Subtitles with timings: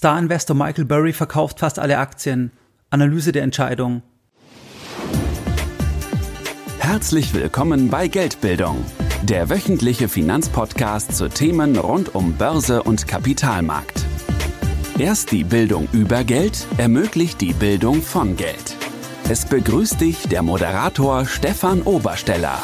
[0.00, 2.52] Star-Investor Michael Burry verkauft fast alle Aktien.
[2.88, 4.00] Analyse der Entscheidung.
[6.78, 8.82] Herzlich willkommen bei Geldbildung,
[9.24, 14.06] der wöchentliche Finanzpodcast zu Themen rund um Börse und Kapitalmarkt.
[14.98, 18.76] Erst die Bildung über Geld ermöglicht die Bildung von Geld.
[19.28, 22.58] Es begrüßt dich der Moderator Stefan Obersteller.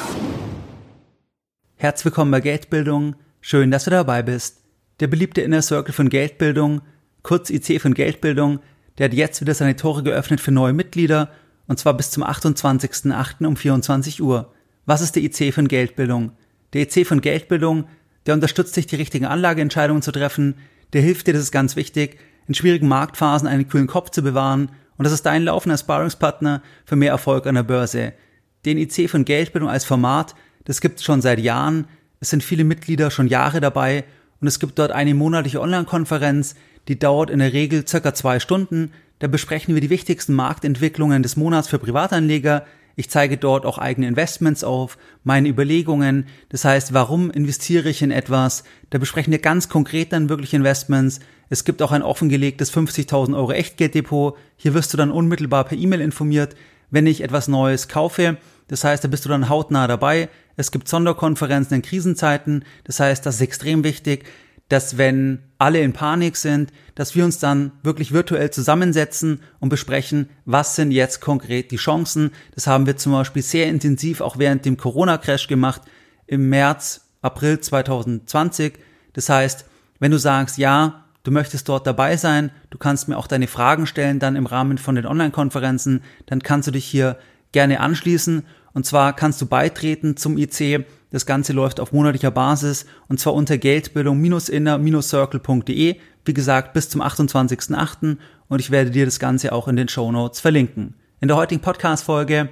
[1.75, 3.15] Herzlich willkommen bei Geldbildung.
[3.43, 4.63] Schön, dass du dabei bist.
[5.01, 6.81] Der beliebte Inner Circle von Geldbildung
[7.27, 8.61] kurz IC von Geldbildung,
[8.99, 11.29] der hat jetzt wieder seine Tore geöffnet für neue Mitglieder
[11.67, 13.45] und zwar bis zum 28.08.
[13.45, 14.53] um 24 Uhr.
[14.85, 16.31] Was ist der IC von Geldbildung?
[16.73, 17.89] Der IC von Geldbildung,
[18.27, 20.55] der unterstützt dich, die richtigen Anlageentscheidungen zu treffen,
[20.93, 22.17] der hilft dir, das ist ganz wichtig,
[22.47, 26.95] in schwierigen Marktphasen einen kühlen Kopf zu bewahren und das ist dein laufender Sparringspartner für
[26.95, 28.13] mehr Erfolg an der Börse.
[28.65, 31.89] Den IC von Geldbildung als Format, das gibt es schon seit Jahren,
[32.21, 34.05] es sind viele Mitglieder schon Jahre dabei
[34.41, 36.55] und es gibt dort eine monatliche Online-Konferenz,
[36.89, 38.93] die dauert in der Regel circa zwei Stunden.
[39.19, 42.65] Da besprechen wir die wichtigsten Marktentwicklungen des Monats für Privatanleger.
[42.97, 46.27] Ich zeige dort auch eigene Investments auf, meine Überlegungen.
[46.49, 48.65] Das heißt, warum investiere ich in etwas?
[48.91, 51.21] Da besprechen wir ganz konkret dann wirklich Investments.
[51.51, 54.37] Es gibt auch ein offengelegtes 50.000 Euro Echtgelddepot.
[54.57, 56.57] Hier wirst du dann unmittelbar per E-Mail informiert,
[56.91, 58.39] wenn ich etwas Neues kaufe.
[58.69, 60.29] Das heißt, da bist du dann hautnah dabei.
[60.57, 62.65] Es gibt Sonderkonferenzen in Krisenzeiten.
[62.85, 64.25] Das heißt, das ist extrem wichtig
[64.69, 70.29] dass wenn alle in Panik sind, dass wir uns dann wirklich virtuell zusammensetzen und besprechen,
[70.45, 72.33] was sind jetzt konkret die Chancen.
[72.55, 75.83] Das haben wir zum Beispiel sehr intensiv auch während dem Corona-Crash gemacht
[76.27, 78.75] im März, April 2020.
[79.13, 79.67] Das heißt,
[79.99, 83.87] wenn du sagst, ja, du möchtest dort dabei sein, du kannst mir auch deine Fragen
[83.87, 87.19] stellen dann im Rahmen von den Online-Konferenzen, dann kannst du dich hier
[87.53, 88.45] gerne anschließen.
[88.75, 90.85] Und zwar kannst du beitreten zum IC
[91.17, 95.97] das Ganze läuft auf monatlicher Basis und zwar unter geldbildung-inner-circle.de.
[96.27, 98.19] Wie gesagt, bis zum 28.08.
[98.49, 100.93] und ich werde dir das Ganze auch in den Show Notes verlinken.
[101.21, 102.51] In der heutigen Podcast-Folge,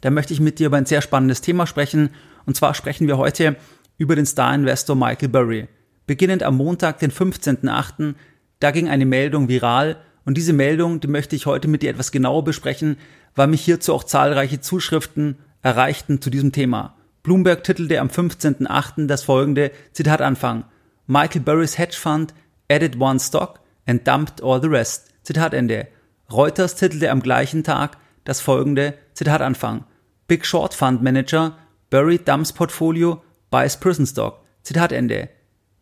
[0.00, 2.10] da möchte ich mit dir über ein sehr spannendes Thema sprechen.
[2.46, 3.54] Und zwar sprechen wir heute
[3.96, 5.68] über den Star-Investor Michael Burry.
[6.08, 8.14] Beginnend am Montag, den 15.08.,
[8.58, 12.10] da ging eine Meldung viral und diese Meldung, die möchte ich heute mit dir etwas
[12.10, 12.96] genauer besprechen,
[13.36, 16.96] weil mich hierzu auch zahlreiche Zuschriften erreichten zu diesem Thema.
[17.22, 19.06] Bloomberg titelte am 15.08.
[19.06, 20.64] das folgende Zitat Anfang.
[21.06, 22.34] Michael Burry's Hedge Fund
[22.68, 25.10] added one stock and dumped all the rest.
[25.22, 25.86] Zitat Ende.
[26.30, 29.84] Reuters titelte am gleichen Tag das folgende Zitat Anfang.
[30.26, 31.56] Big Short Fund Manager
[31.90, 34.40] Burry dumps Portfolio buys Prison Stock.
[34.62, 35.28] Zitat Ende.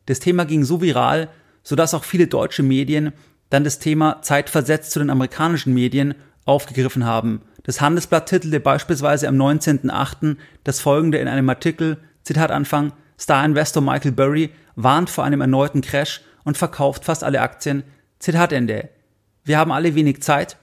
[0.06, 1.28] Das Thema ging so viral,
[1.62, 3.12] sodass auch viele deutsche Medien
[3.48, 6.14] dann das Thema zeitversetzt zu den amerikanischen Medien
[6.44, 7.42] aufgegriffen haben.
[7.62, 10.36] Das Handelsblatt titelte beispielsweise am 19.08.
[10.64, 16.22] das folgende in einem Artikel, Zitat Anfang, Star-Investor Michael Burry warnt vor einem erneuten Crash
[16.44, 17.82] und verkauft fast alle Aktien.
[18.18, 18.88] Zitat Ende.
[19.44, 20.56] Wir haben alle wenig Zeit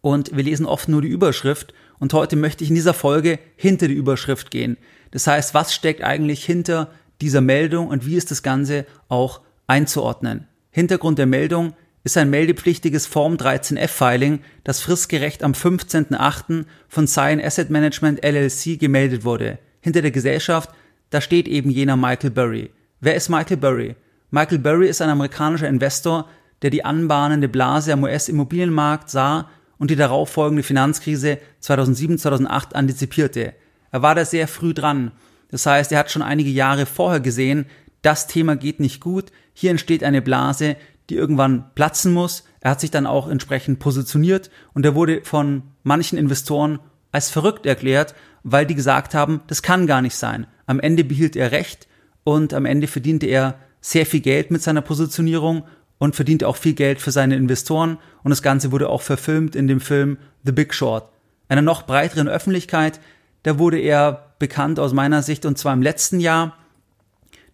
[0.00, 3.88] und wir lesen oft nur die Überschrift und heute möchte ich in dieser Folge hinter
[3.88, 4.78] die Überschrift gehen.
[5.10, 6.90] Das heißt, was steckt eigentlich hinter
[7.20, 10.46] dieser Meldung und wie ist das Ganze auch einzuordnen?
[10.70, 16.64] Hintergrund der Meldung, ist ein meldepflichtiges Form 13F-Filing, das fristgerecht am 15.08.
[16.88, 19.58] von Cyan Asset Management LLC gemeldet wurde.
[19.80, 20.70] Hinter der Gesellschaft,
[21.10, 22.70] da steht eben jener Michael Burry.
[23.00, 23.96] Wer ist Michael Burry?
[24.30, 26.28] Michael Burry ist ein amerikanischer Investor,
[26.62, 33.54] der die anbahnende Blase am US-Immobilienmarkt sah und die darauffolgende Finanzkrise 2007-2008 antizipierte.
[33.90, 35.12] Er war da sehr früh dran.
[35.50, 37.66] Das heißt, er hat schon einige Jahre vorher gesehen,
[38.02, 40.76] das Thema geht nicht gut, hier entsteht eine Blase,
[41.10, 42.44] die irgendwann platzen muss.
[42.60, 46.78] Er hat sich dann auch entsprechend positioniert und er wurde von manchen Investoren
[47.12, 50.46] als verrückt erklärt, weil die gesagt haben, das kann gar nicht sein.
[50.66, 51.88] Am Ende behielt er recht
[52.24, 55.64] und am Ende verdiente er sehr viel Geld mit seiner Positionierung
[55.98, 59.66] und verdiente auch viel Geld für seine Investoren und das Ganze wurde auch verfilmt in
[59.66, 61.10] dem Film The Big Short.
[61.48, 63.00] Einer noch breiteren Öffentlichkeit,
[63.42, 66.56] da wurde er bekannt aus meiner Sicht und zwar im letzten Jahr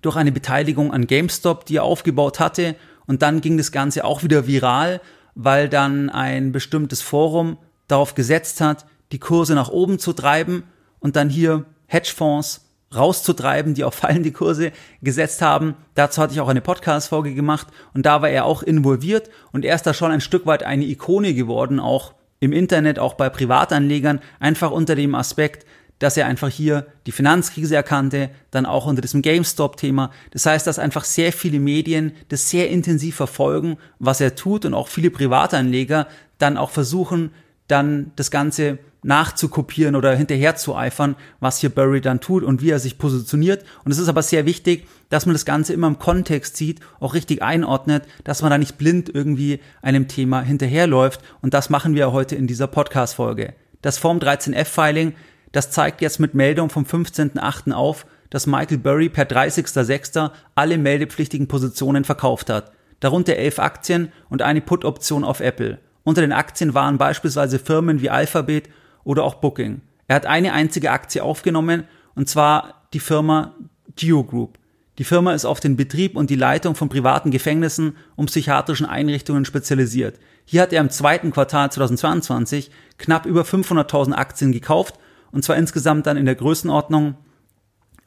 [0.03, 4.22] durch eine Beteiligung an GameStop, die er aufgebaut hatte und dann ging das Ganze auch
[4.22, 5.00] wieder viral,
[5.35, 7.58] weil dann ein bestimmtes Forum
[7.88, 10.64] darauf gesetzt hat, die Kurse nach oben zu treiben
[10.99, 14.73] und dann hier Hedgefonds rauszutreiben, die auf fallende Kurse
[15.03, 15.75] gesetzt haben.
[15.94, 19.75] Dazu hatte ich auch eine Podcast-Folge gemacht und da war er auch involviert und er
[19.75, 24.20] ist da schon ein Stück weit eine Ikone geworden, auch im Internet, auch bei Privatanlegern,
[24.41, 25.67] einfach unter dem Aspekt,
[25.98, 30.10] dass er einfach hier die Finanzkrise erkannte, dann auch unter diesem GameStop-Thema.
[30.31, 34.75] Das heißt, dass einfach sehr viele Medien das sehr intensiv verfolgen, was er tut und
[34.75, 36.06] auch viele Privatanleger
[36.38, 37.31] dann auch versuchen,
[37.69, 42.70] dann das Ganze nachzukopieren oder hinterher zu eifern, was hier Burry dann tut und wie
[42.70, 43.64] er sich positioniert.
[43.84, 47.14] Und es ist aber sehr wichtig, dass man das Ganze immer im Kontext sieht, auch
[47.14, 51.20] richtig einordnet, dass man da nicht blind irgendwie einem Thema hinterherläuft.
[51.40, 53.54] Und das machen wir heute in dieser Podcast-Folge.
[53.81, 55.12] Das Form 13F-Filing,
[55.56, 57.73] das zeigt jetzt mit Meldung vom 15.8.
[57.73, 60.31] auf, dass Michael Burry per 30.06.
[60.55, 62.73] alle meldepflichtigen Positionen verkauft hat.
[63.00, 65.79] Darunter elf Aktien und eine Put-Option auf Apple.
[66.05, 68.69] Unter den Aktien waren beispielsweise Firmen wie Alphabet
[69.03, 69.81] oder auch Booking.
[70.08, 73.55] Er hat eine einzige Aktie aufgenommen, und zwar die Firma
[73.97, 74.59] Geo Group.
[74.99, 79.47] Die Firma ist auf den Betrieb und die Leitung von privaten Gefängnissen und psychiatrischen Einrichtungen
[79.47, 80.19] spezialisiert.
[80.44, 84.99] Hier hat er im zweiten Quartal 2022 knapp über 500.000 Aktien gekauft,
[85.32, 87.17] und zwar insgesamt dann in der Größenordnung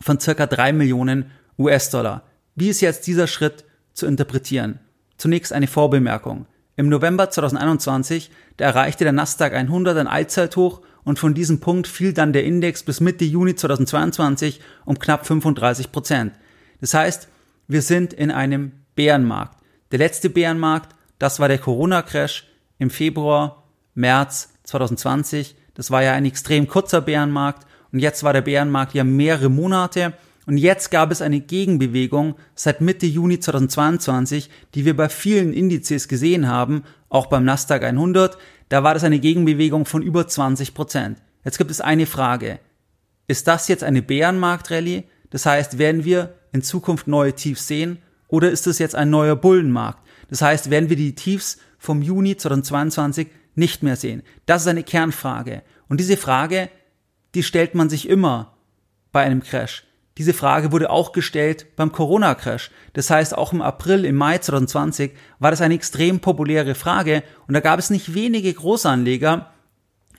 [0.01, 2.24] von circa drei Millionen US-Dollar.
[2.56, 4.80] Wie ist jetzt dieser Schritt zu interpretieren?
[5.18, 6.45] Zunächst eine Vorbemerkung.
[6.75, 12.13] Im November 2021, da erreichte der Nasdaq 100 ein Allzeithoch und von diesem Punkt fiel
[12.13, 16.33] dann der Index bis Mitte Juni 2022 um knapp 35 Prozent.
[16.80, 17.27] Das heißt,
[17.68, 19.57] wir sind in einem Bärenmarkt.
[19.92, 23.63] Der letzte Bärenmarkt, das war der Corona-Crash im Februar,
[23.94, 25.56] März 2020.
[25.80, 30.12] Das war ja ein extrem kurzer Bärenmarkt und jetzt war der Bärenmarkt ja mehrere Monate
[30.46, 36.10] und jetzt gab es eine Gegenbewegung seit Mitte Juni 2022, die wir bei vielen Indizes
[36.10, 38.38] gesehen haben, auch beim Nasdaq 100.
[38.68, 41.22] Da war das eine Gegenbewegung von über 20 Prozent.
[41.46, 42.60] Jetzt gibt es eine Frage.
[43.30, 45.06] Ist das jetzt eine Bärenmarktrallye?
[45.30, 48.00] Das heißt, werden wir in Zukunft neue Tiefs sehen?
[48.28, 50.06] Oder ist es jetzt ein neuer Bullenmarkt?
[50.30, 54.22] Das heißt, werden wir die Tiefs vom Juni 2022 nicht mehr sehen?
[54.46, 55.64] Das ist eine Kernfrage.
[55.88, 56.70] Und diese Frage,
[57.34, 58.54] die stellt man sich immer
[59.12, 59.86] bei einem Crash.
[60.20, 62.72] Diese Frage wurde auch gestellt beim Corona-Crash.
[62.92, 67.54] Das heißt, auch im April, im Mai 2020 war das eine extrem populäre Frage und
[67.54, 69.50] da gab es nicht wenige Großanleger,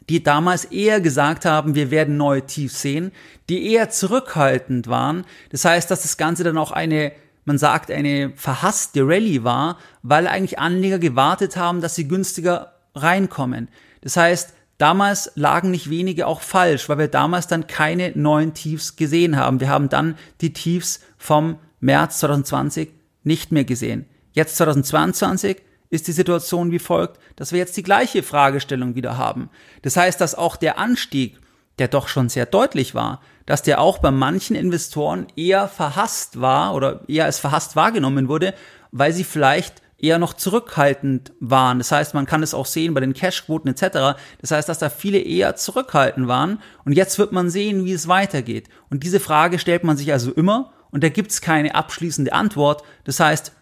[0.08, 3.12] die damals eher gesagt haben, wir werden neue Tiefs sehen,
[3.50, 5.26] die eher zurückhaltend waren.
[5.50, 7.12] Das heißt, dass das Ganze dann auch eine,
[7.50, 13.68] man sagt, eine verhasste Rallye war, weil eigentlich Anleger gewartet haben, dass sie günstiger reinkommen.
[14.02, 18.96] Das heißt, Damals lagen nicht wenige auch falsch, weil wir damals dann keine neuen Tiefs
[18.96, 19.60] gesehen haben.
[19.60, 22.88] Wir haben dann die Tiefs vom März 2020
[23.22, 24.06] nicht mehr gesehen.
[24.32, 25.58] Jetzt 2022
[25.90, 29.50] ist die Situation wie folgt, dass wir jetzt die gleiche Fragestellung wieder haben.
[29.82, 31.38] Das heißt, dass auch der Anstieg,
[31.78, 36.74] der doch schon sehr deutlich war, dass der auch bei manchen Investoren eher verhasst war
[36.74, 38.54] oder eher als verhasst wahrgenommen wurde,
[38.92, 41.78] weil sie vielleicht eher noch zurückhaltend waren.
[41.78, 44.18] Das heißt, man kann es auch sehen bei den Cashquoten etc.
[44.40, 48.08] Das heißt, dass da viele eher zurückhaltend waren und jetzt wird man sehen, wie es
[48.08, 48.68] weitergeht.
[48.88, 52.82] Und diese Frage stellt man sich also immer und da gibt es keine abschließende Antwort.
[53.04, 53.52] Das heißt,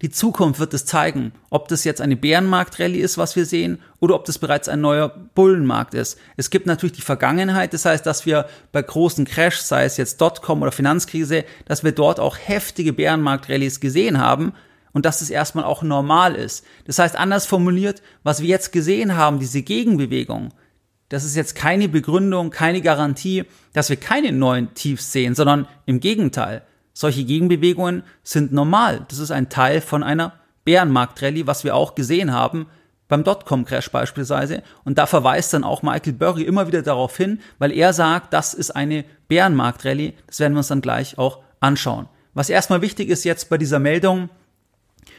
[0.00, 4.14] die Zukunft wird es zeigen, ob das jetzt eine Bärenmarktrallye ist, was wir sehen, oder
[4.14, 6.18] ob das bereits ein neuer Bullenmarkt ist.
[6.36, 10.20] Es gibt natürlich die Vergangenheit, das heißt, dass wir bei großen Crashs, sei es jetzt
[10.20, 14.52] Dotcom oder Finanzkrise, dass wir dort auch heftige Bärenmarktrallyes gesehen haben
[14.92, 16.64] und dass es erstmal auch normal ist.
[16.84, 20.54] Das heißt, anders formuliert, was wir jetzt gesehen haben, diese Gegenbewegung,
[21.08, 26.00] das ist jetzt keine Begründung, keine Garantie, dass wir keine neuen Tiefs sehen, sondern im
[26.00, 26.62] Gegenteil.
[26.98, 29.06] Solche Gegenbewegungen sind normal.
[29.06, 30.32] Das ist ein Teil von einer
[30.64, 32.66] Bärenmarktrallye, was wir auch gesehen haben
[33.06, 34.64] beim Dotcom-Crash beispielsweise.
[34.82, 38.52] Und da verweist dann auch Michael Burry immer wieder darauf hin, weil er sagt, das
[38.52, 40.14] ist eine Bärenmarktrallye.
[40.26, 42.08] Das werden wir uns dann gleich auch anschauen.
[42.34, 44.28] Was erstmal wichtig ist jetzt bei dieser Meldung,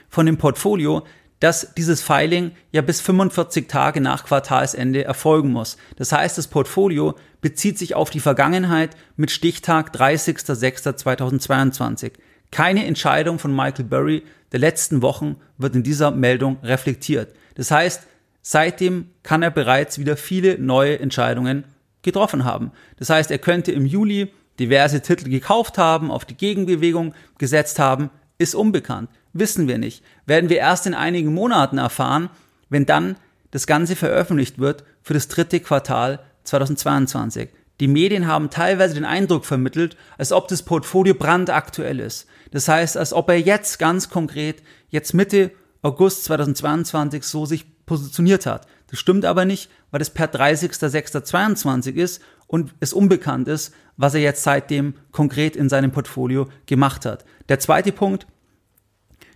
[0.10, 1.06] von dem Portfolio,
[1.40, 5.78] dass dieses Filing ja bis 45 Tage nach Quartalsende erfolgen muss.
[5.96, 12.12] Das heißt, das Portfolio bezieht sich auf die Vergangenheit mit Stichtag 30.06.2022.
[12.52, 17.34] Keine Entscheidung von Michael Burry der letzten Wochen wird in dieser Meldung reflektiert.
[17.56, 18.04] Das heißt,
[18.42, 21.64] seitdem kann er bereits wieder viele neue Entscheidungen
[22.02, 22.72] getroffen haben.
[22.98, 28.10] Das heißt, er könnte im Juli diverse Titel gekauft haben, auf die Gegenbewegung gesetzt haben,
[28.38, 29.10] ist unbekannt.
[29.34, 30.04] Wissen wir nicht.
[30.26, 32.30] Werden wir erst in einigen Monaten erfahren,
[32.70, 33.16] wenn dann
[33.52, 37.50] das Ganze veröffentlicht wird für das dritte Quartal 2022.
[37.80, 42.28] Die Medien haben teilweise den Eindruck vermittelt, als ob das Portfolio brandaktuell ist.
[42.52, 48.46] Das heißt, als ob er jetzt ganz konkret, jetzt Mitte August 2022 so sich positioniert
[48.46, 48.68] hat.
[48.88, 54.22] Das stimmt aber nicht, weil es per 30.06.22 ist und es unbekannt ist, was er
[54.22, 57.24] jetzt seitdem konkret in seinem Portfolio gemacht hat.
[57.48, 58.28] Der zweite Punkt,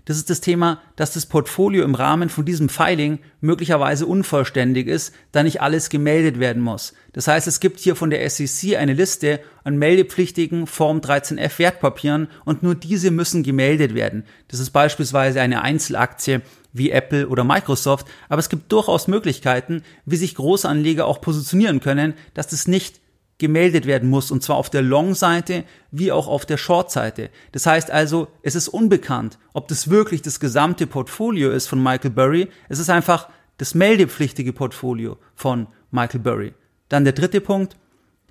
[0.05, 5.13] Das ist das Thema, dass das Portfolio im Rahmen von diesem Filing möglicherweise unvollständig ist,
[5.31, 6.93] da nicht alles gemeldet werden muss.
[7.13, 12.27] Das heißt, es gibt hier von der SEC eine Liste an meldepflichtigen Form 13f Wertpapieren
[12.43, 14.25] und nur diese müssen gemeldet werden.
[14.49, 16.41] Das ist beispielsweise eine Einzelaktie
[16.73, 22.15] wie Apple oder Microsoft, aber es gibt durchaus Möglichkeiten, wie sich Großanleger auch positionieren können,
[22.33, 23.02] dass das nicht
[23.37, 27.29] gemeldet werden muss, und zwar auf der Long-Seite wie auch auf der Short-Seite.
[27.51, 32.11] Das heißt also, es ist unbekannt, ob das wirklich das gesamte Portfolio ist von Michael
[32.11, 32.47] Burry.
[32.69, 36.53] Es ist einfach das meldepflichtige Portfolio von Michael Burry.
[36.89, 37.77] Dann der dritte Punkt,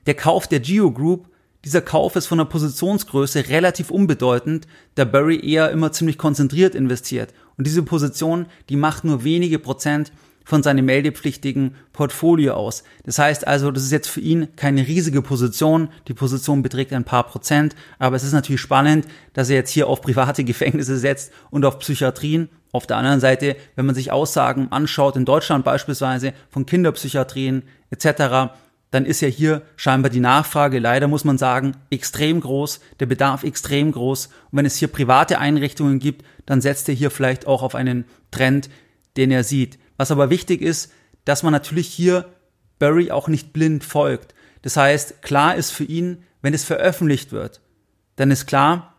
[0.07, 1.29] der Kauf der Geo Group.
[1.65, 4.67] Dieser Kauf ist von der Positionsgröße relativ unbedeutend,
[4.97, 7.33] da Burry eher immer ziemlich konzentriert investiert.
[7.57, 10.13] Und diese Position, die macht nur wenige Prozent
[10.45, 12.85] von seinem meldepflichtigen Portfolio aus.
[13.05, 15.89] Das heißt also, das ist jetzt für ihn keine riesige Position.
[16.09, 19.89] Die Position beträgt ein paar Prozent, aber es ist natürlich spannend, dass er jetzt hier
[19.89, 22.49] auf private Gefängnisse setzt und auf Psychiatrien.
[22.75, 28.55] Auf der anderen Seite, wenn man sich Aussagen anschaut, in Deutschland beispielsweise von Kinderpsychiatrien etc.,
[28.93, 33.43] dann ist ja hier scheinbar die Nachfrage, leider muss man sagen, extrem groß, der Bedarf
[33.43, 34.27] extrem groß.
[34.27, 38.05] Und wenn es hier private Einrichtungen gibt, dann setzt er hier vielleicht auch auf einen
[38.31, 38.69] Trend,
[39.17, 39.79] den er sieht.
[40.03, 40.91] Was aber wichtig ist,
[41.25, 42.29] dass man natürlich hier
[42.81, 44.35] Barry auch nicht blind folgt.
[44.63, 47.61] Das heißt, klar ist für ihn, wenn es veröffentlicht wird,
[48.17, 48.97] dann ist klar,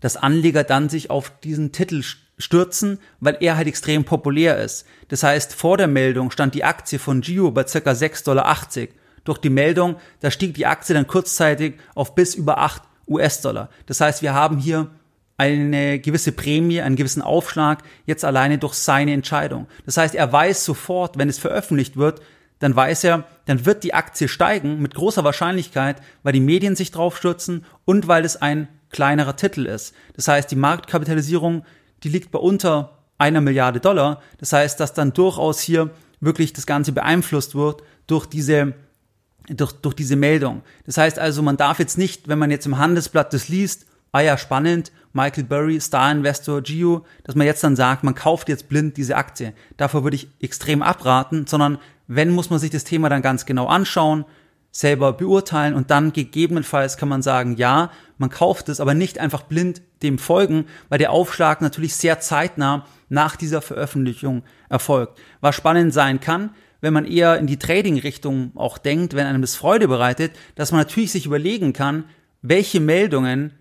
[0.00, 2.02] dass Anleger dann sich auf diesen Titel
[2.36, 4.84] stürzen, weil er halt extrem populär ist.
[5.08, 7.78] Das heißt, vor der Meldung stand die Aktie von Gio bei ca.
[7.78, 8.58] 6,80 Dollar.
[9.24, 13.70] Durch die Meldung, da stieg die Aktie dann kurzzeitig auf bis über 8 US-Dollar.
[13.86, 14.90] Das heißt, wir haben hier
[15.40, 19.68] eine gewisse Prämie, einen gewissen Aufschlag, jetzt alleine durch seine Entscheidung.
[19.86, 22.20] Das heißt, er weiß sofort, wenn es veröffentlicht wird,
[22.58, 26.90] dann weiß er, dann wird die Aktie steigen mit großer Wahrscheinlichkeit, weil die Medien sich
[26.90, 29.94] drauf stürzen und weil es ein kleinerer Titel ist.
[30.14, 31.64] Das heißt, die Marktkapitalisierung,
[32.02, 34.20] die liegt bei unter einer Milliarde Dollar.
[34.36, 35.88] Das heißt, dass dann durchaus hier
[36.20, 38.74] wirklich das Ganze beeinflusst wird durch diese
[39.48, 40.60] durch, durch diese Meldung.
[40.84, 44.20] Das heißt also, man darf jetzt nicht, wenn man jetzt im Handelsblatt das liest, ah
[44.20, 48.96] ja, spannend, Michael Burry, Star-Investor, Gio, dass man jetzt dann sagt, man kauft jetzt blind
[48.96, 49.52] diese Aktie.
[49.76, 53.66] Davor würde ich extrem abraten, sondern wenn, muss man sich das Thema dann ganz genau
[53.66, 54.24] anschauen,
[54.72, 59.42] selber beurteilen und dann gegebenenfalls kann man sagen, ja, man kauft es, aber nicht einfach
[59.42, 65.18] blind dem folgen, weil der Aufschlag natürlich sehr zeitnah nach dieser Veröffentlichung erfolgt.
[65.40, 66.50] Was spannend sein kann,
[66.80, 70.80] wenn man eher in die Trading-Richtung auch denkt, wenn einem das Freude bereitet, dass man
[70.80, 72.04] natürlich sich überlegen kann,
[72.40, 73.52] welche Meldungen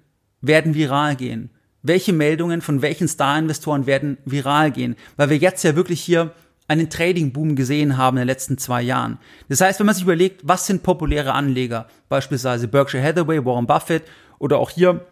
[0.42, 1.50] werden viral gehen?
[1.82, 4.96] Welche Meldungen von welchen Star-Investoren werden viral gehen?
[5.16, 6.34] Weil wir jetzt ja wirklich hier
[6.68, 9.18] einen Trading-Boom gesehen haben in den letzten zwei Jahren.
[9.48, 14.04] Das heißt, wenn man sich überlegt, was sind populäre Anleger, beispielsweise Berkshire Hathaway, Warren Buffett
[14.38, 15.06] oder auch hier,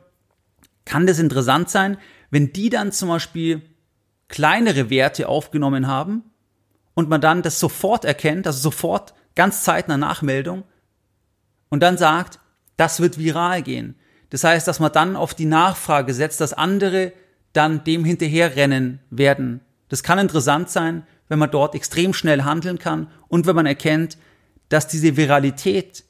[0.86, 1.98] kann das interessant sein,
[2.30, 3.62] wenn die dann zum Beispiel
[4.28, 6.24] kleinere Werte aufgenommen haben
[6.94, 10.64] und man dann das sofort erkennt, also sofort ganz zeitnah Nachmeldung
[11.70, 12.40] und dann sagt,
[12.76, 13.96] das wird viral gehen.
[14.30, 17.14] Das heißt, dass man dann auf die Nachfrage setzt, dass andere
[17.54, 19.62] dann dem hinterherrennen werden.
[19.90, 24.18] Das kann interessant sein, wenn man dort extrem schnell handeln kann und wenn man erkennt,
[24.70, 26.04] dass diese Viralität,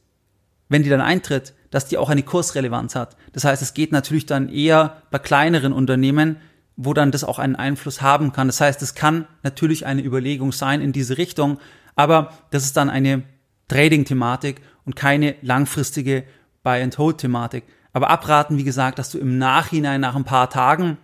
[0.69, 3.15] wenn die dann eintritt, dass die auch eine Kursrelevanz hat.
[3.33, 6.37] Das heißt, es geht natürlich dann eher bei kleineren Unternehmen,
[6.75, 8.47] wo dann das auch einen Einfluss haben kann.
[8.47, 11.59] Das heißt, es kann natürlich eine Überlegung sein in diese Richtung,
[11.95, 13.23] aber das ist dann eine
[13.67, 16.23] Trading-Thematik und keine langfristige
[16.63, 17.63] Buy-and-Hold-Thematik.
[17.97, 20.99] Aber abraten, wie gesagt, dass du im Nachhinein nach ein paar Tagen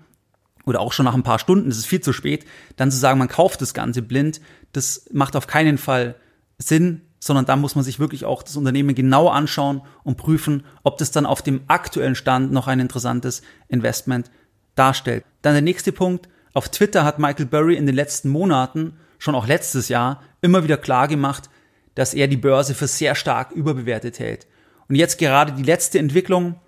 [0.64, 2.46] oder auch schon nach ein paar Stunden, das ist viel zu spät,
[2.76, 4.42] dann zu sagen, man kauft das Ganze blind,
[4.74, 6.14] das macht auf keinen Fall
[6.60, 11.00] Sinn, sondern da muss man sich wirklich auch das Unternehmen genau anschauen und prüfen, ob
[11.00, 14.30] das dann auf dem aktuellen Stand noch ein interessantes Investment
[14.76, 15.26] darstellt.
[15.42, 16.30] Dann der nächste Punkt.
[16.54, 20.78] Auf Twitter hat Michael Burry in den letzten Monaten, schon auch letztes Jahr, immer wieder
[20.78, 21.50] klar gemacht,
[21.96, 24.46] dass er die Börse für sehr stark überbewertet hält.
[24.88, 26.60] Und jetzt gerade die letzte Entwicklung,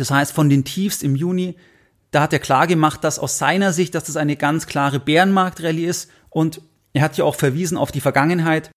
[0.00, 1.56] das heißt, von den Tiefs im Juni,
[2.10, 5.86] da hat er klar gemacht, dass aus seiner Sicht, dass das eine ganz klare Bärenmarktrallye
[5.86, 6.60] ist und
[6.92, 8.70] er hat ja auch verwiesen auf die Vergangenheit.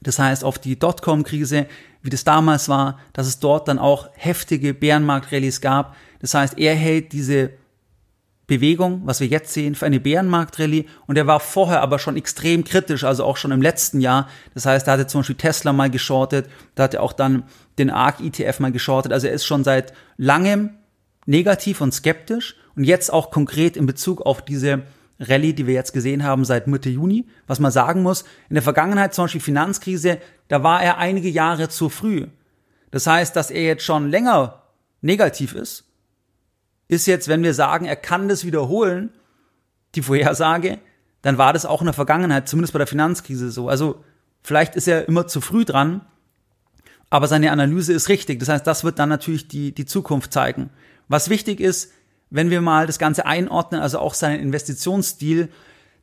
[0.00, 1.66] Das heißt, auf die Dotcom-Krise,
[2.02, 5.96] wie das damals war, dass es dort dann auch heftige Bärenmarktrallyes gab.
[6.20, 7.50] Das heißt, er hält diese
[8.46, 10.86] Bewegung, was wir jetzt sehen, für eine Bärenmarktrallye.
[11.06, 14.28] Und er war vorher aber schon extrem kritisch, also auch schon im letzten Jahr.
[14.54, 17.44] Das heißt, da hat er zum Beispiel Tesla mal geschortet, da hat er auch dann
[17.78, 19.12] den ARK ETF mal geschortet.
[19.12, 20.70] Also er ist schon seit langem
[21.26, 24.82] negativ und skeptisch und jetzt auch konkret in Bezug auf diese
[25.18, 27.26] Rallye, die wir jetzt gesehen haben seit Mitte Juni.
[27.48, 31.68] Was man sagen muss, in der Vergangenheit, zum Beispiel Finanzkrise, da war er einige Jahre
[31.68, 32.26] zu früh.
[32.92, 34.62] Das heißt, dass er jetzt schon länger
[35.00, 35.85] negativ ist
[36.88, 39.10] ist jetzt, wenn wir sagen, er kann das wiederholen,
[39.94, 40.78] die Vorhersage,
[41.22, 43.68] dann war das auch in der Vergangenheit, zumindest bei der Finanzkrise so.
[43.68, 44.04] Also
[44.42, 46.02] vielleicht ist er immer zu früh dran,
[47.10, 48.38] aber seine Analyse ist richtig.
[48.40, 50.70] Das heißt, das wird dann natürlich die, die Zukunft zeigen.
[51.08, 51.92] Was wichtig ist,
[52.30, 55.48] wenn wir mal das Ganze einordnen, also auch seinen Investitionsstil,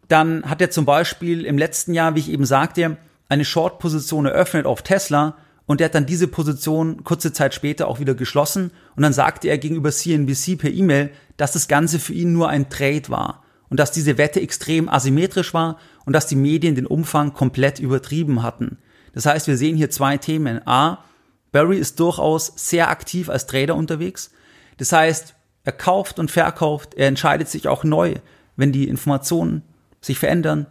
[0.07, 2.97] dann hat er zum Beispiel im letzten Jahr, wie ich eben sagte,
[3.29, 7.99] eine Short-Position eröffnet auf Tesla und er hat dann diese Position kurze Zeit später auch
[7.99, 12.33] wieder geschlossen und dann sagte er gegenüber CNBC per E-Mail, dass das Ganze für ihn
[12.33, 16.75] nur ein Trade war und dass diese Wette extrem asymmetrisch war und dass die Medien
[16.75, 18.77] den Umfang komplett übertrieben hatten.
[19.13, 20.61] Das heißt, wir sehen hier zwei Themen.
[20.67, 21.03] A,
[21.51, 24.31] Barry ist durchaus sehr aktiv als Trader unterwegs.
[24.77, 28.15] Das heißt, er kauft und verkauft, er entscheidet sich auch neu,
[28.55, 29.63] wenn die Informationen
[30.01, 30.67] sich verändern,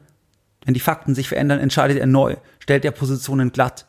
[0.64, 3.86] wenn die Fakten sich verändern, entscheidet er neu, stellt er Positionen glatt.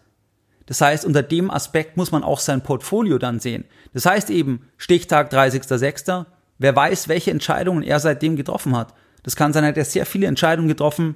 [0.65, 3.65] Das heißt, unter dem Aspekt muss man auch sein Portfolio dann sehen.
[3.93, 6.25] Das heißt eben, Stichtag 30.06.,
[6.57, 8.93] wer weiß, welche Entscheidungen er seitdem getroffen hat.
[9.23, 11.15] Das kann sein, er hat sehr viele Entscheidungen getroffen,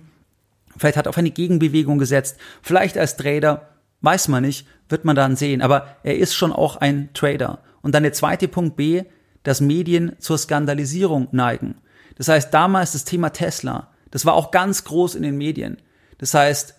[0.76, 3.70] vielleicht hat er auf eine Gegenbewegung gesetzt, vielleicht als Trader,
[4.02, 5.62] weiß man nicht, wird man dann sehen.
[5.62, 7.60] Aber er ist schon auch ein Trader.
[7.82, 9.04] Und dann der zweite Punkt B,
[9.44, 11.76] dass Medien zur Skandalisierung neigen.
[12.16, 15.78] Das heißt, damals das Thema Tesla, das war auch ganz groß in den Medien.
[16.18, 16.76] Das heißt,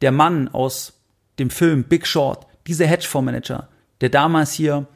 [0.00, 0.97] der Mann aus
[1.38, 3.68] dem Film Big Short, dieser Hedgefondsmanager,
[4.00, 4.86] der damals hier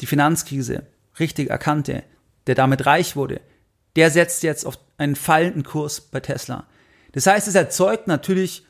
[0.00, 0.84] die Finanzkrise
[1.18, 2.02] richtig erkannte,
[2.46, 3.40] der damit reich wurde,
[3.96, 6.66] der setzt jetzt auf einen fallenden Kurs bei Tesla.
[7.12, 8.66] Das heißt, es erzeugt natürlich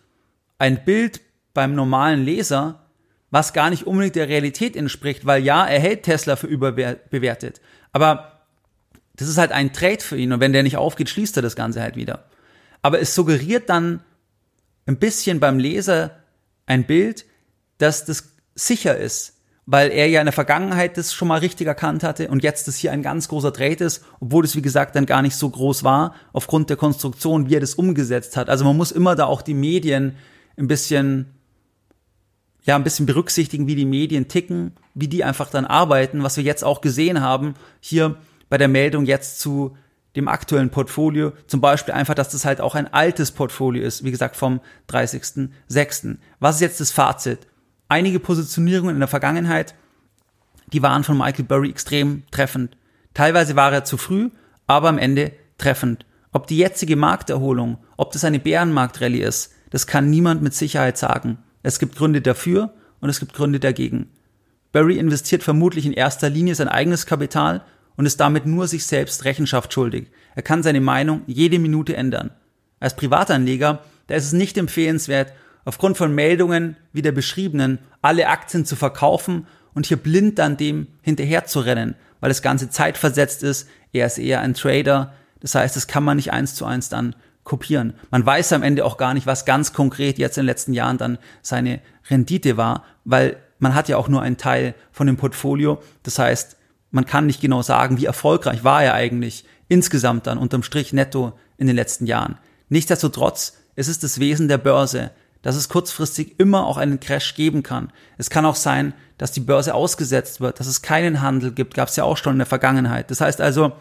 [0.58, 1.20] ein Bild
[1.52, 2.86] beim normalen Leser,
[3.30, 7.60] was gar nicht unbedingt der Realität entspricht, weil ja, er hält Tesla für überbewertet,
[7.92, 8.36] aber
[9.16, 11.56] das ist halt ein Trade für ihn und wenn der nicht aufgeht, schließt er das
[11.56, 12.24] Ganze halt wieder.
[12.82, 14.00] Aber es suggeriert dann
[14.86, 16.22] ein bisschen beim Leser,
[16.66, 17.24] ein Bild,
[17.78, 19.34] dass das sicher ist,
[19.66, 22.76] weil er ja in der Vergangenheit das schon mal richtig erkannt hatte und jetzt das
[22.76, 25.84] hier ein ganz großer Trade ist, obwohl es wie gesagt dann gar nicht so groß
[25.84, 28.48] war, aufgrund der Konstruktion, wie er das umgesetzt hat.
[28.48, 30.16] Also man muss immer da auch die Medien
[30.56, 31.26] ein bisschen,
[32.62, 36.44] ja, ein bisschen berücksichtigen, wie die Medien ticken, wie die einfach dann arbeiten, was wir
[36.44, 38.16] jetzt auch gesehen haben, hier
[38.48, 39.76] bei der Meldung jetzt zu
[40.16, 41.32] dem aktuellen Portfolio.
[41.46, 46.16] Zum Beispiel einfach, dass das halt auch ein altes Portfolio ist, wie gesagt, vom 30.06.
[46.40, 47.46] Was ist jetzt das Fazit?
[47.88, 49.74] Einige Positionierungen in der Vergangenheit,
[50.72, 52.76] die waren von Michael Burry extrem treffend.
[53.14, 54.30] Teilweise war er zu früh,
[54.66, 56.04] aber am Ende treffend.
[56.32, 61.38] Ob die jetzige Markterholung, ob das eine Bärenmarktrallye ist, das kann niemand mit Sicherheit sagen.
[61.62, 64.10] Es gibt Gründe dafür und es gibt Gründe dagegen.
[64.72, 67.62] Burry investiert vermutlich in erster Linie sein eigenes Kapital
[67.96, 70.08] und ist damit nur sich selbst Rechenschaft schuldig.
[70.34, 72.30] Er kann seine Meinung jede Minute ändern.
[72.80, 75.32] Als Privatanleger, da ist es nicht empfehlenswert,
[75.64, 80.86] aufgrund von Meldungen wie der beschriebenen alle Aktien zu verkaufen und hier blind dann dem
[81.02, 83.68] hinterher zu rennen, weil das Ganze zeitversetzt ist.
[83.92, 85.12] Er ist eher ein Trader.
[85.40, 87.94] Das heißt, das kann man nicht eins zu eins dann kopieren.
[88.10, 90.98] Man weiß am Ende auch gar nicht, was ganz konkret jetzt in den letzten Jahren
[90.98, 91.80] dann seine
[92.10, 95.82] Rendite war, weil man hat ja auch nur einen Teil von dem Portfolio.
[96.02, 96.55] Das heißt,
[96.90, 101.38] man kann nicht genau sagen, wie erfolgreich war er eigentlich insgesamt dann unterm Strich netto
[101.58, 102.38] in den letzten Jahren.
[102.68, 105.10] Nichtsdestotrotz, es ist das Wesen der Börse,
[105.42, 107.92] dass es kurzfristig immer auch einen Crash geben kann.
[108.18, 111.88] Es kann auch sein, dass die Börse ausgesetzt wird, dass es keinen Handel gibt, gab
[111.88, 113.10] es ja auch schon in der Vergangenheit.
[113.10, 113.72] Das heißt also,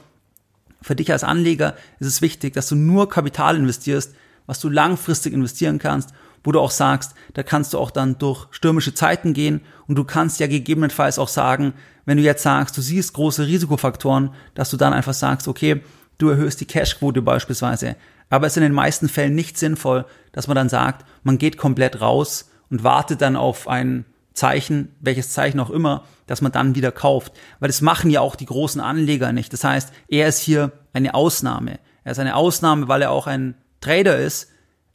[0.81, 4.13] für dich als Anleger ist es wichtig, dass du nur Kapital investierst,
[4.45, 6.11] was du langfristig investieren kannst
[6.45, 10.05] wo du auch sagst, da kannst du auch dann durch stürmische Zeiten gehen und du
[10.05, 11.73] kannst ja gegebenenfalls auch sagen,
[12.05, 15.81] wenn du jetzt sagst, du siehst große Risikofaktoren, dass du dann einfach sagst, okay,
[16.17, 17.95] du erhöhst die Cashquote beispielsweise.
[18.29, 21.57] Aber es ist in den meisten Fällen nicht sinnvoll, dass man dann sagt, man geht
[21.57, 26.75] komplett raus und wartet dann auf ein Zeichen, welches Zeichen auch immer, dass man dann
[26.75, 27.33] wieder kauft.
[27.59, 29.53] Weil das machen ja auch die großen Anleger nicht.
[29.53, 31.79] Das heißt, er ist hier eine Ausnahme.
[32.03, 34.49] Er ist eine Ausnahme, weil er auch ein Trader ist,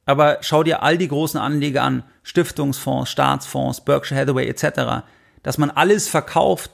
[0.06, 5.04] aber schau dir all die großen Anleger an, Stiftungsfonds, Staatsfonds, Berkshire Hathaway etc.,
[5.42, 6.70] dass man alles verkauft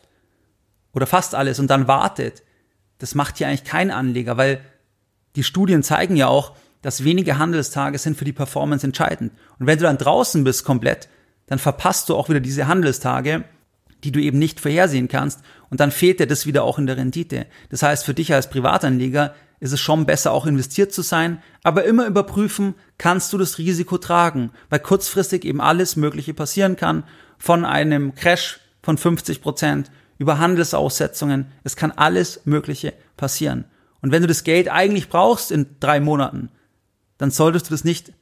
[0.92, 2.42] oder fast alles und dann wartet.
[2.98, 4.60] Das macht hier eigentlich kein Anleger, weil
[5.36, 9.32] die Studien zeigen ja auch, dass wenige Handelstage sind für die Performance entscheidend.
[9.58, 11.08] Und wenn du dann draußen bist komplett,
[11.46, 13.44] dann verpasst du auch wieder diese Handelstage,
[14.04, 16.96] die du eben nicht vorhersehen kannst und dann fehlt dir das wieder auch in der
[16.96, 17.46] Rendite.
[17.70, 21.84] Das heißt, für dich als Privatanleger ist es schon besser, auch investiert zu sein, aber
[21.84, 27.04] immer überprüfen, kannst du das Risiko tragen, weil kurzfristig eben alles Mögliche passieren kann,
[27.38, 33.64] von einem Crash von 50 Prozent über Handelsaussetzungen, es kann alles Mögliche passieren.
[34.00, 36.50] Und wenn du das Geld eigentlich brauchst in drei Monaten,
[37.18, 38.12] dann solltest du das nicht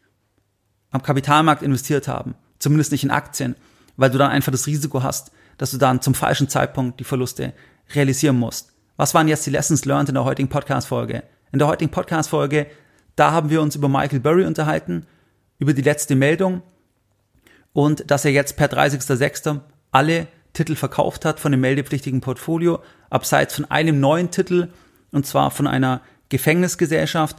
[0.91, 3.57] am Kapitalmarkt investiert haben, zumindest nicht in Aktien,
[3.97, 7.53] weil du dann einfach das Risiko hast, dass du dann zum falschen Zeitpunkt die Verluste
[7.95, 8.74] realisieren musst.
[8.97, 11.25] Was waren jetzt die Lessons learned in der heutigen Podcast-Folge?
[11.51, 12.69] In der heutigen Podcast-Folge,
[13.17, 15.07] da haben wir uns über Michael Burry unterhalten,
[15.59, 16.63] über die letzte Meldung
[17.73, 19.61] und dass er jetzt per 30.06.
[19.91, 22.79] alle Titel verkauft hat von dem meldepflichtigen Portfolio,
[23.11, 24.69] abseits von einem neuen Titel,
[25.11, 27.37] und zwar von einer Gefängnisgesellschaft.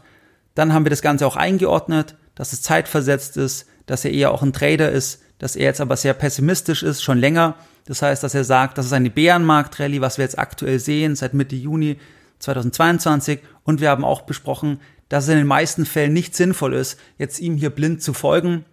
[0.55, 4.43] Dann haben wir das Ganze auch eingeordnet, dass es zeitversetzt ist, dass er eher auch
[4.43, 7.55] ein Trader ist, dass er jetzt aber sehr pessimistisch ist, schon länger.
[7.85, 11.33] Das heißt, dass er sagt, das ist eine Bärenmarkt-Rallye, was wir jetzt aktuell sehen, seit
[11.33, 11.97] Mitte Juni
[12.39, 13.39] 2022.
[13.63, 17.39] Und wir haben auch besprochen, dass es in den meisten Fällen nicht sinnvoll ist, jetzt
[17.39, 18.65] ihm hier blind zu folgen,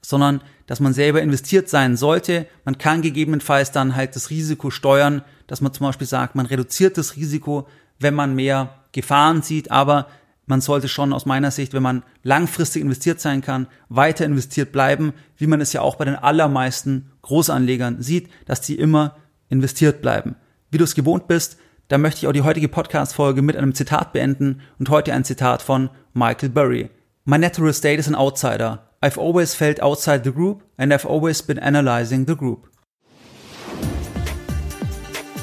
[0.00, 2.46] sondern dass man selber investiert sein sollte.
[2.64, 6.96] Man kann gegebenenfalls dann halt das Risiko steuern, dass man zum Beispiel sagt, man reduziert
[6.96, 10.06] das Risiko, wenn man mehr Gefahren sieht, aber
[10.46, 15.12] man sollte schon aus meiner Sicht, wenn man langfristig investiert sein kann, weiter investiert bleiben,
[15.36, 19.16] wie man es ja auch bei den allermeisten Großanlegern sieht, dass die immer
[19.48, 20.36] investiert bleiben.
[20.70, 24.12] Wie du es gewohnt bist, da möchte ich auch die heutige Podcast-Folge mit einem Zitat
[24.12, 26.88] beenden und heute ein Zitat von Michael Burry.
[27.24, 28.86] My natural state is an outsider.
[29.02, 32.68] I've always felt outside the group and I've always been analyzing the group.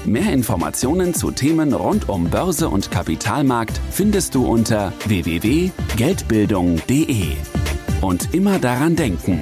[0.05, 7.35] Mehr Informationen zu Themen rund um Börse und Kapitalmarkt findest du unter www.geldbildung.de.
[7.99, 9.41] Und immer daran denken,